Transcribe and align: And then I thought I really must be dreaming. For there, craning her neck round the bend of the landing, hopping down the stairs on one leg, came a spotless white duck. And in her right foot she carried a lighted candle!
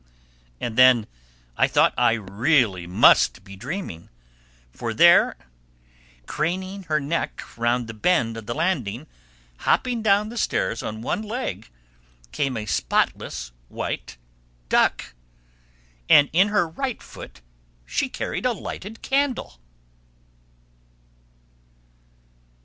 And 0.59 0.79
then 0.79 1.05
I 1.55 1.67
thought 1.67 1.93
I 1.95 2.13
really 2.13 2.87
must 2.87 3.43
be 3.43 3.55
dreaming. 3.55 4.09
For 4.71 4.95
there, 4.95 5.37
craning 6.25 6.85
her 6.85 6.99
neck 6.99 7.39
round 7.55 7.85
the 7.85 7.93
bend 7.93 8.35
of 8.35 8.47
the 8.47 8.55
landing, 8.55 9.05
hopping 9.59 10.01
down 10.01 10.29
the 10.29 10.39
stairs 10.39 10.81
on 10.81 11.03
one 11.03 11.21
leg, 11.21 11.69
came 12.31 12.57
a 12.57 12.65
spotless 12.65 13.51
white 13.69 14.17
duck. 14.69 15.13
And 16.09 16.31
in 16.33 16.47
her 16.47 16.67
right 16.67 16.99
foot 16.99 17.41
she 17.85 18.09
carried 18.09 18.47
a 18.47 18.53
lighted 18.53 19.03
candle! 19.03 19.59